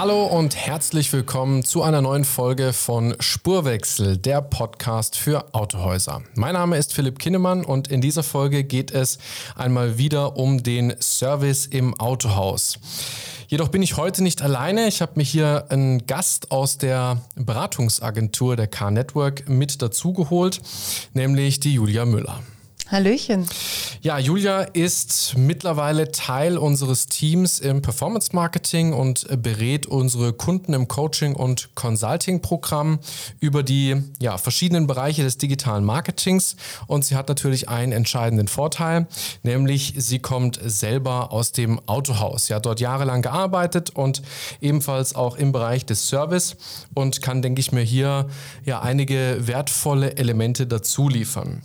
[0.00, 6.22] Hallo und herzlich willkommen zu einer neuen Folge von Spurwechsel, der Podcast für Autohäuser.
[6.36, 9.18] Mein Name ist Philipp Kinnemann und in dieser Folge geht es
[9.56, 12.78] einmal wieder um den Service im Autohaus.
[13.48, 14.86] Jedoch bin ich heute nicht alleine.
[14.86, 20.60] Ich habe mir hier einen Gast aus der Beratungsagentur der Car Network mit dazugeholt,
[21.12, 22.38] nämlich die Julia Müller.
[22.90, 23.46] Hallöchen.
[24.00, 30.88] Ja, Julia ist mittlerweile Teil unseres Teams im Performance Marketing und berät unsere Kunden im
[30.88, 32.98] Coaching und Consulting Programm
[33.40, 36.56] über die ja, verschiedenen Bereiche des digitalen Marketings.
[36.86, 39.06] Und sie hat natürlich einen entscheidenden Vorteil,
[39.42, 42.46] nämlich sie kommt selber aus dem Autohaus.
[42.46, 44.22] Sie hat dort jahrelang gearbeitet und
[44.62, 46.56] ebenfalls auch im Bereich des Service
[46.94, 48.28] und kann, denke ich mir, hier
[48.64, 51.62] ja einige wertvolle Elemente dazu liefern.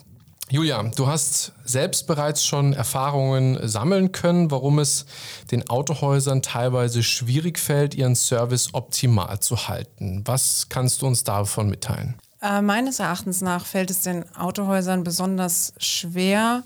[0.49, 5.05] Julia, du hast selbst bereits schon Erfahrungen sammeln können, warum es
[5.51, 10.21] den Autohäusern teilweise schwierig fällt, ihren Service optimal zu halten.
[10.25, 12.15] Was kannst du uns davon mitteilen?
[12.41, 16.63] Äh, meines Erachtens nach fällt es den Autohäusern besonders schwer,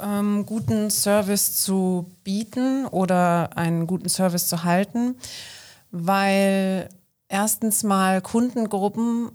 [0.00, 5.16] ähm, guten Service zu bieten oder einen guten Service zu halten,
[5.90, 6.88] weil
[7.28, 9.30] erstens mal Kundengruppen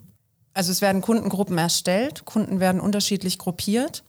[0.56, 4.04] also es werden Kundengruppen erstellt, Kunden werden unterschiedlich gruppiert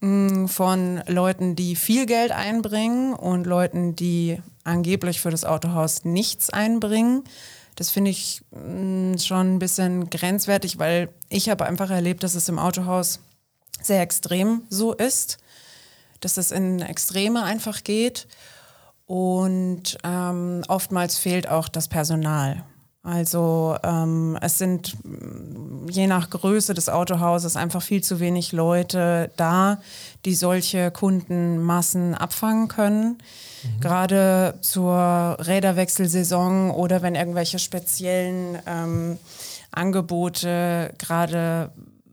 [0.00, 6.50] mm, von Leuten, die viel Geld einbringen und Leuten, die angeblich für das Autohaus nichts
[6.50, 7.24] einbringen.
[7.76, 12.48] Das finde ich mm, schon ein bisschen grenzwertig, weil ich habe einfach erlebt, dass es
[12.50, 13.20] im Autohaus
[13.80, 15.38] sehr extrem so ist,
[16.20, 18.28] dass es in Extreme einfach geht
[19.06, 22.64] und ähm, oftmals fehlt auch das Personal.
[23.02, 24.96] Also ähm, es sind
[25.88, 29.80] je nach Größe des Autohauses einfach viel zu wenig Leute da,
[30.24, 33.18] die solche Kundenmassen abfangen können.
[33.62, 33.80] Mhm.
[33.80, 39.18] Gerade zur Räderwechselsaison oder wenn irgendwelche speziellen ähm,
[39.70, 41.70] Angebote, gerade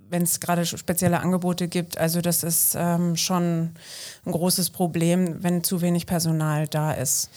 [0.10, 3.74] wenn es gerade spezielle Angebote gibt, also das ist ähm, schon
[4.26, 7.30] ein großes Problem, wenn zu wenig Personal da ist.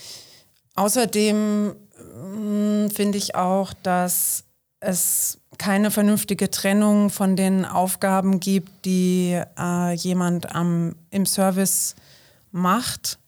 [0.77, 4.45] Außerdem hm, finde ich auch, dass
[4.81, 11.97] es keine vernünftige Trennung von den Aufgaben gibt, die äh, jemand am, im Service
[12.51, 13.19] macht.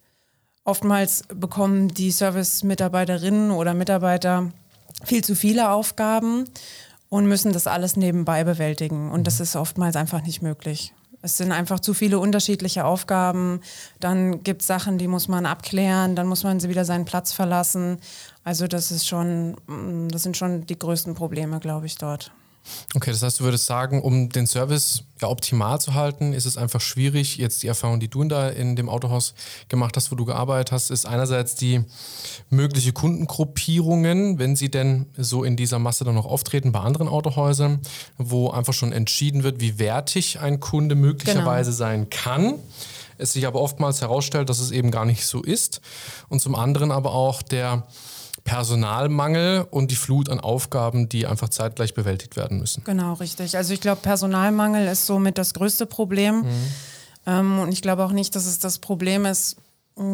[0.65, 4.51] Oftmals bekommen die Service-Mitarbeiterinnen oder Mitarbeiter
[5.05, 6.47] viel zu viele Aufgaben
[7.09, 9.11] und müssen das alles nebenbei bewältigen.
[9.11, 10.95] Und das ist oftmals einfach nicht möglich.
[11.23, 13.61] Es sind einfach zu viele unterschiedliche Aufgaben.
[14.01, 17.33] Dann gibt es Sachen, die muss man abklären, dann muss man sie wieder seinen Platz
[17.33, 17.99] verlassen.
[18.45, 22.33] Also das ist schon, mm, das sind schon die größten Probleme, glaube ich, dort.
[22.95, 26.57] Okay, das heißt, du würdest sagen, um den Service ja optimal zu halten, ist es
[26.57, 27.37] einfach schwierig.
[27.37, 29.35] Jetzt die Erfahrung, die du da in dem Autohaus
[29.69, 31.85] gemacht hast, wo du gearbeitet hast, ist einerseits die
[32.51, 37.81] mögliche Kundengruppierungen, wenn sie denn so in dieser Masse dann noch auftreten bei anderen Autohäusern,
[38.19, 41.79] wo einfach schon entschieden wird, wie wertig ein Kunde möglicherweise genau.
[41.79, 42.55] sein kann
[43.19, 45.81] es sich aber oftmals herausstellt, dass es eben gar nicht so ist.
[46.29, 47.87] Und zum anderen aber auch der
[48.45, 52.83] Personalmangel und die Flut an Aufgaben, die einfach zeitgleich bewältigt werden müssen.
[52.85, 53.57] Genau, richtig.
[53.57, 56.43] Also ich glaube, Personalmangel ist somit das größte Problem.
[56.43, 56.73] Mhm.
[57.27, 59.57] Ähm, und ich glaube auch nicht, dass es das Problem ist,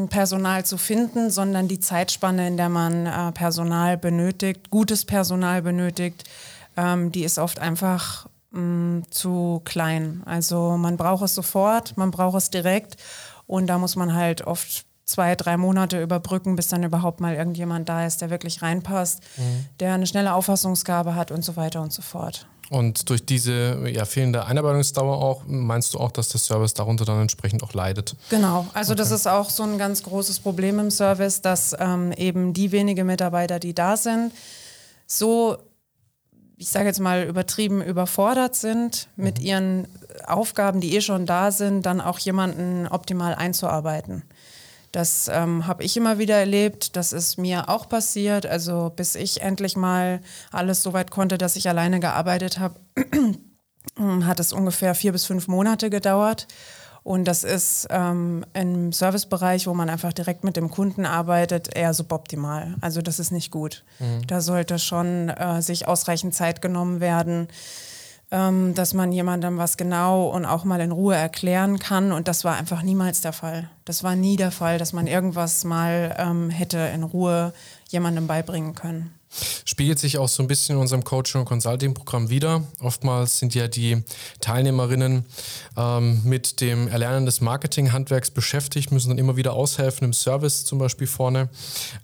[0.09, 6.25] Personal zu finden, sondern die Zeitspanne, in der man äh, Personal benötigt, gutes Personal benötigt,
[6.77, 10.23] ähm, die ist oft einfach mh, zu klein.
[10.27, 12.97] Also man braucht es sofort, man braucht es direkt
[13.47, 17.89] und da muss man halt oft zwei, drei Monate überbrücken, bis dann überhaupt mal irgendjemand
[17.89, 19.67] da ist, der wirklich reinpasst, mhm.
[19.81, 22.47] der eine schnelle Auffassungsgabe hat und so weiter und so fort.
[22.71, 27.23] Und durch diese ja, fehlende Einarbeitungsdauer auch, meinst du auch, dass der Service darunter dann
[27.23, 28.15] entsprechend auch leidet?
[28.29, 28.99] Genau, also okay.
[28.99, 33.07] das ist auch so ein ganz großes Problem im Service, dass ähm, eben die wenigen
[33.07, 34.33] Mitarbeiter, die da sind,
[35.07, 35.57] so,
[36.59, 39.47] ich sage jetzt mal übertrieben, überfordert sind mit mhm.
[39.47, 39.89] ihren
[40.27, 44.25] Aufgaben, die eh schon da sind, dann auch jemanden optimal einzuarbeiten.
[44.93, 46.97] Das ähm, habe ich immer wieder erlebt.
[46.97, 48.47] Das ist mir auch passiert.
[48.47, 50.21] Also bis ich endlich mal
[50.51, 52.81] alles so weit konnte, dass ich alleine gearbeitet habe,
[54.25, 56.47] hat es ungefähr vier bis fünf Monate gedauert.
[57.05, 61.95] Und das ist ähm, im Servicebereich, wo man einfach direkt mit dem Kunden arbeitet, eher
[61.95, 62.75] suboptimal.
[62.83, 63.85] Also das ist nicht gut.
[63.99, 64.27] Mhm.
[64.27, 67.49] Da sollte schon äh, sich ausreichend Zeit genommen werden
[68.31, 72.13] ähm, dass man jemandem was genau und auch mal in Ruhe erklären kann.
[72.13, 73.71] Und das war einfach niemals der Fall.
[73.85, 77.53] Das war nie der Fall, dass man irgendwas mal ähm, hätte in Ruhe
[77.89, 79.18] jemandem beibringen können.
[79.65, 82.65] Spiegelt sich auch so ein bisschen in unserem Coaching- und Consulting-Programm wieder.
[82.81, 84.03] Oftmals sind ja die
[84.41, 85.25] Teilnehmerinnen
[85.77, 90.79] ähm, mit dem Erlernen des Marketing-Handwerks beschäftigt, müssen dann immer wieder aushelfen im Service zum
[90.79, 91.49] Beispiel vorne,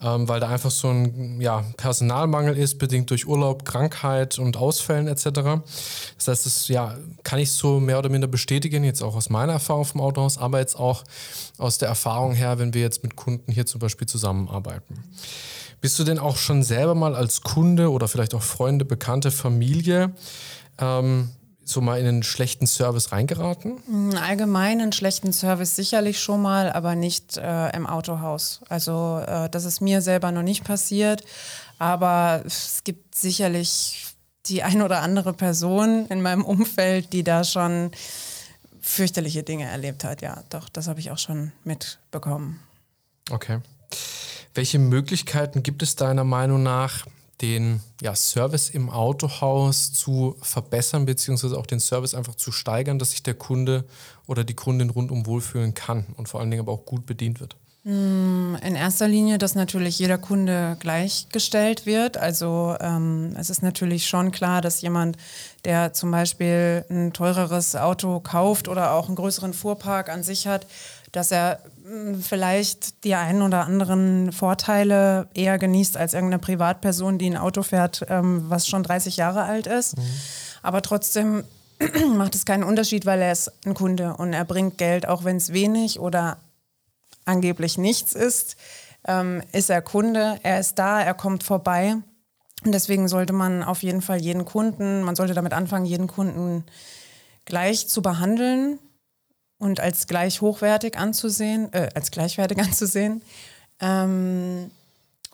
[0.03, 5.09] ähm, weil da einfach so ein ja, Personalmangel ist, bedingt durch Urlaub, Krankheit und Ausfällen
[5.09, 5.25] etc.
[6.17, 9.55] Das heißt, das ja, kann ich so mehr oder minder bestätigen, jetzt auch aus meiner
[9.55, 11.05] Erfahrung vom Autohaus, aber jetzt auch
[11.59, 15.05] aus der Erfahrung her, wenn wir jetzt mit Kunden hier zum Beispiel zusammenarbeiten.
[15.85, 20.15] Bist du denn auch schon selber mal als Kunde oder vielleicht auch Freunde, Bekannte, Familie
[20.79, 21.29] ähm,
[21.63, 24.15] so mal in einen schlechten Service reingeraten?
[24.17, 28.63] Allgemein einen schlechten Service sicherlich schon mal, aber nicht äh, im Autohaus.
[28.71, 31.23] Also äh, das ist mir selber noch nicht passiert,
[31.79, 34.07] aber es gibt sicherlich
[34.47, 37.91] die ein oder andere Person in meinem Umfeld, die da schon
[38.81, 40.23] fürchterliche Dinge erlebt hat.
[40.23, 42.61] Ja, doch, das habe ich auch schon mitbekommen.
[43.31, 43.59] Okay.
[44.55, 47.07] Welche Möglichkeiten gibt es deiner Meinung nach,
[47.41, 53.11] den ja, Service im Autohaus zu verbessern, beziehungsweise auch den Service einfach zu steigern, dass
[53.11, 53.85] sich der Kunde
[54.27, 57.57] oder die Kundin rundum wohlfühlen kann und vor allen Dingen aber auch gut bedient wird?
[57.85, 62.17] Hm, in erster Linie, dass natürlich jeder Kunde gleichgestellt wird.
[62.17, 65.19] Also ähm, es ist natürlich schon klar, dass jemand,
[65.67, 70.67] der zum Beispiel ein teureres Auto kauft oder auch einen größeren Fuhrpark an sich hat,
[71.13, 77.29] dass er hm, vielleicht die einen oder anderen Vorteile eher genießt als irgendeine Privatperson, die
[77.29, 79.99] ein Auto fährt, ähm, was schon 30 Jahre alt ist.
[79.99, 80.03] Mhm.
[80.63, 81.45] Aber trotzdem
[82.17, 85.37] macht es keinen Unterschied, weil er ist ein Kunde und er bringt Geld, auch wenn
[85.37, 86.39] es wenig oder
[87.25, 88.57] angeblich nichts ist,
[89.07, 91.97] ähm, ist er Kunde, er ist da, er kommt vorbei.
[92.65, 96.65] Und deswegen sollte man auf jeden Fall jeden Kunden, man sollte damit anfangen, jeden Kunden
[97.45, 98.79] gleich zu behandeln
[99.59, 103.23] und als gleich hochwertig anzusehen, äh, als gleichwertig anzusehen.
[103.81, 104.71] Ähm,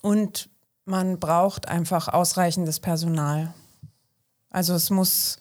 [0.02, 0.48] und
[0.84, 3.54] man braucht einfach ausreichendes Personal.
[4.50, 5.38] Also es muss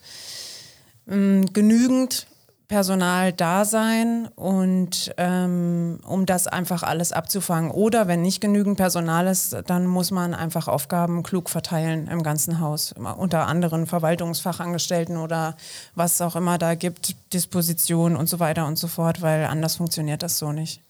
[1.08, 2.26] ähm, genügend
[2.70, 7.72] Personal da sein und ähm, um das einfach alles abzufangen.
[7.72, 12.60] Oder wenn nicht genügend Personal ist, dann muss man einfach Aufgaben klug verteilen im ganzen
[12.60, 15.56] Haus, unter anderen Verwaltungsfachangestellten oder
[15.96, 20.22] was auch immer da gibt, Disposition und so weiter und so fort, weil anders funktioniert
[20.22, 20.80] das so nicht.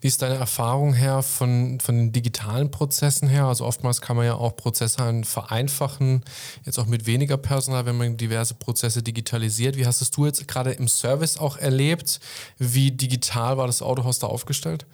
[0.00, 3.44] Wie ist deine Erfahrung her von, von den digitalen Prozessen her?
[3.44, 6.24] Also oftmals kann man ja auch Prozesse vereinfachen,
[6.64, 9.76] jetzt auch mit weniger Personal, wenn man diverse Prozesse digitalisiert.
[9.76, 12.20] Wie hast es du jetzt gerade im Service auch erlebt?
[12.58, 14.86] Wie digital war das Autohaus da aufgestellt?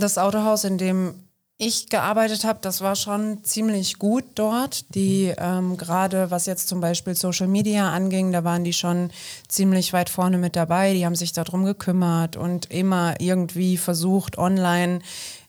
[0.00, 1.14] Das Autohaus, in dem
[1.58, 4.94] ich gearbeitet habe, das war schon ziemlich gut dort.
[4.94, 9.10] Die ähm, gerade was jetzt zum Beispiel Social Media anging, da waren die schon
[9.48, 10.92] ziemlich weit vorne mit dabei.
[10.92, 15.00] Die haben sich darum gekümmert und immer irgendwie versucht, online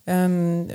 [0.06, 0.69] ähm,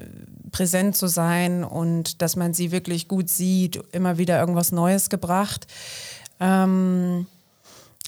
[0.51, 5.67] präsent zu sein und dass man sie wirklich gut sieht, immer wieder irgendwas Neues gebracht.
[6.41, 7.27] Ähm,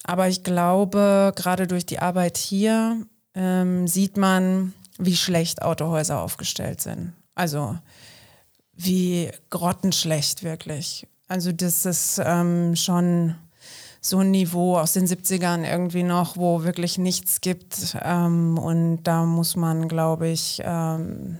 [0.02, 2.98] aber ich glaube, gerade durch die Arbeit hier
[3.34, 7.12] ähm, sieht man, wie schlecht Autohäuser aufgestellt sind.
[7.34, 7.78] Also
[8.74, 11.06] wie grottenschlecht wirklich.
[11.28, 13.36] Also das ist ähm, schon
[14.00, 17.96] so ein Niveau aus den 70ern irgendwie noch, wo wirklich nichts gibt.
[18.02, 21.38] Ähm, und da muss man, glaube ich, ähm,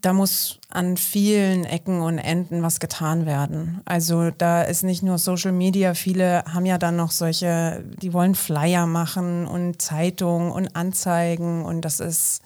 [0.00, 3.80] da muss an vielen Ecken und Enden was getan werden.
[3.84, 8.34] Also da ist nicht nur Social Media, viele haben ja dann noch solche, die wollen
[8.34, 12.42] Flyer machen und Zeitungen und Anzeigen und das ist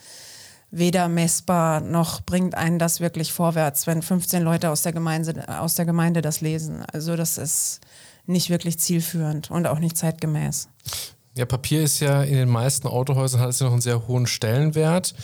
[0.71, 5.75] weder messbar noch bringt einen das wirklich vorwärts, wenn 15 Leute aus der Gemeinde, aus
[5.75, 6.85] der Gemeinde das lesen.
[6.93, 7.81] Also das ist
[8.27, 10.69] nicht wirklich zielführend und auch nicht zeitgemäß.
[11.35, 14.27] Ja, Papier ist ja in den meisten Autohäusern hat es ja noch einen sehr hohen
[14.27, 15.15] Stellenwert.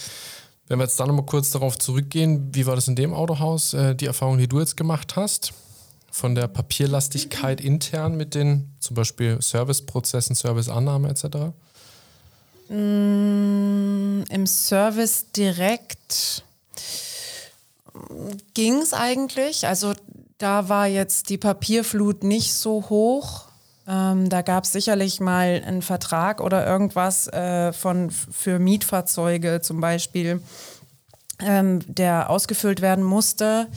[0.66, 3.94] Wenn wir jetzt da nochmal kurz darauf zurückgehen, wie war das in dem Autohaus, äh,
[3.94, 5.52] die Erfahrung, die du jetzt gemacht hast?
[6.10, 11.52] Von der Papierlastigkeit intern mit den zum Beispiel Serviceprozessen, Serviceannahme etc.?
[12.68, 16.44] Mm, Im Service direkt
[18.54, 19.66] ging es eigentlich.
[19.66, 19.92] Also
[20.38, 23.46] da war jetzt die Papierflut nicht so hoch.
[23.86, 29.80] Ähm, da gab es sicherlich mal einen Vertrag oder irgendwas äh, von, für Mietfahrzeuge zum
[29.80, 30.42] Beispiel,
[31.40, 33.68] ähm, der ausgefüllt werden musste.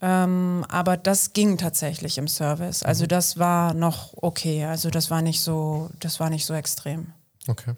[0.00, 2.82] Ähm, aber das ging tatsächlich im Service.
[2.82, 3.08] Also mhm.
[3.08, 4.64] das war noch okay.
[4.64, 7.12] Also das war nicht so, das war nicht so extrem.
[7.48, 7.74] Okay.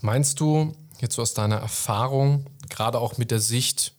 [0.00, 3.94] Meinst du jetzt so aus deiner Erfahrung, gerade auch mit der Sicht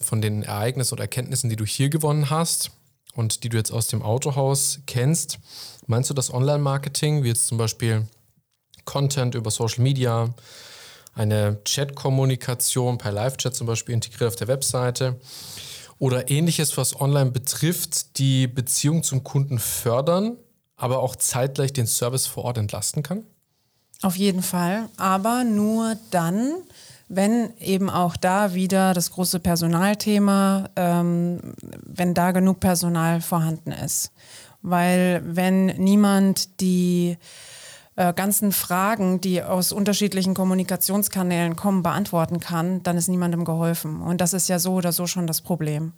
[0.00, 2.70] von den Ereignissen oder Erkenntnissen, die du hier gewonnen hast,
[3.14, 5.38] und die du jetzt aus dem Autohaus kennst,
[5.86, 8.06] meinst du das Online-Marketing, wie jetzt zum Beispiel
[8.84, 10.32] Content über Social Media,
[11.14, 15.20] eine Chat-Kommunikation per Live-Chat zum Beispiel integriert auf der Webseite
[15.98, 20.36] oder ähnliches, was online betrifft, die Beziehung zum Kunden fördern,
[20.76, 23.24] aber auch zeitgleich den Service vor Ort entlasten kann?
[24.02, 26.54] Auf jeden Fall, aber nur dann,
[27.12, 31.40] wenn eben auch da wieder das große Personalthema, ähm,
[31.84, 34.12] wenn da genug Personal vorhanden ist.
[34.62, 37.18] Weil wenn niemand die
[37.96, 44.02] äh, ganzen Fragen, die aus unterschiedlichen Kommunikationskanälen kommen, beantworten kann, dann ist niemandem geholfen.
[44.02, 45.92] Und das ist ja so oder so schon das Problem.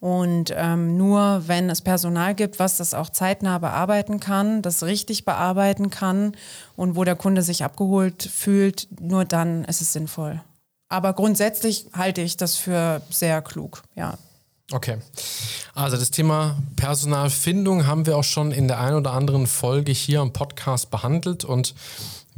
[0.00, 5.24] Und ähm, nur wenn es Personal gibt, was das auch zeitnah bearbeiten kann, das richtig
[5.24, 6.32] bearbeiten kann
[6.74, 10.40] und wo der Kunde sich abgeholt fühlt, nur dann ist es sinnvoll.
[10.88, 14.16] Aber grundsätzlich halte ich das für sehr klug, ja.
[14.70, 14.98] Okay.
[15.74, 20.20] Also das Thema Personalfindung haben wir auch schon in der einen oder anderen Folge hier
[20.20, 21.74] im Podcast behandelt und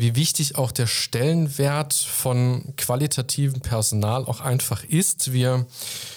[0.01, 5.33] wie wichtig auch der Stellenwert von qualitativem Personal auch einfach ist.
[5.33, 5.67] Wir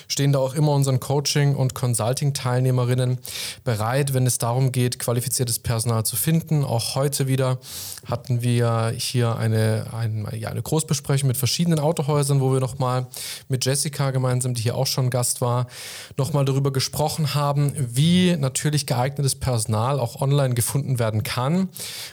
[0.07, 3.19] stehen da auch immer unseren Coaching- und Consulting-Teilnehmerinnen
[3.65, 6.63] bereit, wenn es darum geht, qualifiziertes Personal zu finden.
[6.63, 7.59] Auch heute wieder
[8.05, 13.07] hatten wir hier eine, ein, ja, eine Großbesprechung mit verschiedenen Autohäusern, wo wir nochmal
[13.49, 15.67] mit Jessica gemeinsam, die hier auch schon Gast war,
[16.15, 21.67] nochmal darüber gesprochen haben, wie natürlich geeignetes Personal auch online gefunden werden kann.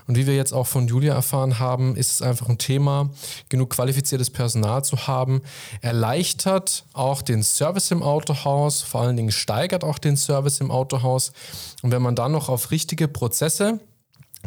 [0.09, 1.60] Und wie wir jetzt auch von Julia erfahren haben,
[1.95, 3.11] ist es einfach ein Thema,
[3.49, 5.43] genug qualifiziertes Personal zu haben,
[5.81, 11.33] erleichtert auch den Service im Autohaus, vor allen Dingen steigert auch den Service im Autohaus.
[11.83, 13.81] Und wenn man dann noch auf richtige Prozesse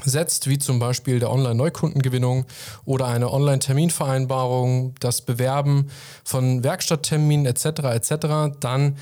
[0.04, 2.46] setzt, wie zum Beispiel der Online-Neukundengewinnung
[2.86, 5.90] oder eine Online-Terminvereinbarung, das Bewerben
[6.24, 7.66] von Werkstattterminen etc.
[7.94, 8.98] etc., dann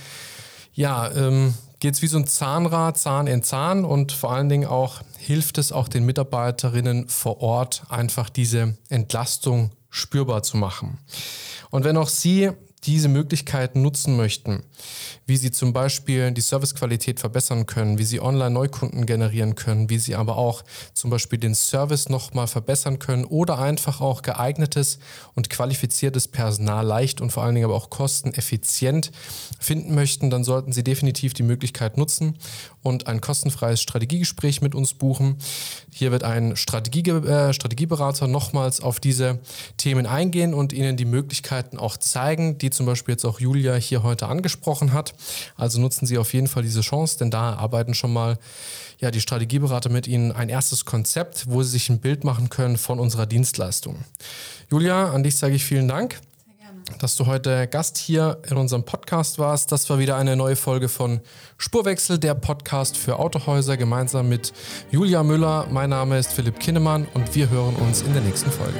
[0.74, 4.68] ja, ähm, geht es wie so ein Zahnrad, Zahn in Zahn und vor allen Dingen
[4.68, 11.00] auch hilft es auch den Mitarbeiterinnen vor Ort einfach diese Entlastung spürbar zu machen.
[11.72, 12.52] Und wenn auch Sie
[12.86, 14.64] diese Möglichkeiten nutzen möchten,
[15.28, 20.16] wie Sie zum Beispiel die Servicequalität verbessern können, wie Sie Online-Neukunden generieren können, wie Sie
[20.16, 20.64] aber auch
[20.96, 24.98] zum Beispiel den Service nochmal verbessern können oder einfach auch geeignetes
[25.36, 29.12] und qualifiziertes Personal leicht und vor allen Dingen aber auch kosteneffizient
[29.60, 32.40] finden möchten, dann sollten Sie definitiv die Möglichkeit nutzen
[32.82, 35.38] und ein kostenfreies Strategiegespräch mit uns buchen.
[35.94, 39.40] Hier wird ein Strategie, äh, Strategieberater nochmals auf diese
[39.78, 44.04] Themen eingehen und Ihnen die Möglichkeiten auch zeigen, die zum Beispiel jetzt auch Julia hier
[44.04, 45.14] heute angesprochen hat.
[45.56, 48.38] Also nutzen Sie auf jeden Fall diese Chance, denn da arbeiten schon mal
[49.00, 52.78] ja, die Strategieberater mit Ihnen ein erstes Konzept, wo Sie sich ein Bild machen können
[52.78, 53.98] von unserer Dienstleistung.
[54.70, 56.20] Julia, an dich sage ich vielen Dank
[57.00, 59.72] dass du heute Gast hier in unserem Podcast warst.
[59.72, 61.22] Das war wieder eine neue Folge von
[61.58, 64.54] Spurwechsel, der Podcast für Autohäuser, gemeinsam mit
[64.92, 65.68] Julia Müller.
[65.72, 68.80] Mein Name ist Philipp Kinnemann und wir hören uns in der nächsten Folge.